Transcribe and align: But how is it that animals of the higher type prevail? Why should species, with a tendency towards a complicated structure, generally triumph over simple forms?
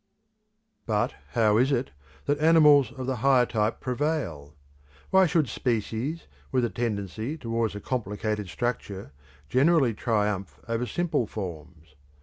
But 0.87 1.13
how 1.33 1.57
is 1.57 1.71
it 1.71 1.91
that 2.25 2.39
animals 2.39 2.91
of 2.91 3.05
the 3.05 3.17
higher 3.17 3.45
type 3.45 3.79
prevail? 3.79 4.55
Why 5.11 5.27
should 5.27 5.47
species, 5.47 6.25
with 6.51 6.65
a 6.65 6.71
tendency 6.71 7.37
towards 7.37 7.75
a 7.75 7.79
complicated 7.79 8.49
structure, 8.49 9.11
generally 9.47 9.93
triumph 9.93 10.59
over 10.67 10.87
simple 10.87 11.27
forms? 11.27 11.93